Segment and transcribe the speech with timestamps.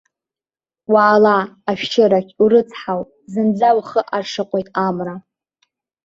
[0.91, 1.37] Уаала
[1.69, 5.15] ашәшьырахь, урыцҳауп, зынӡа ухы аршаҟәеит амра.